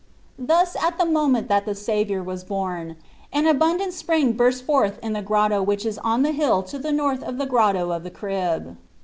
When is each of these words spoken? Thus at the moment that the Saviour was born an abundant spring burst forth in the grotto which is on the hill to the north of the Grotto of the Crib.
Thus 0.39 0.75
at 0.81 0.97
the 0.97 1.05
moment 1.05 1.47
that 1.49 1.65
the 1.67 1.75
Saviour 1.75 2.23
was 2.23 2.43
born 2.43 2.95
an 3.31 3.45
abundant 3.45 3.93
spring 3.93 4.33
burst 4.33 4.63
forth 4.65 4.97
in 5.03 5.13
the 5.13 5.21
grotto 5.21 5.61
which 5.61 5.85
is 5.85 5.99
on 5.99 6.23
the 6.23 6.31
hill 6.31 6.63
to 6.63 6.79
the 6.79 6.91
north 6.91 7.21
of 7.21 7.37
the 7.37 7.45
Grotto 7.45 7.91
of 7.91 8.01
the 8.01 8.09
Crib. 8.09 8.77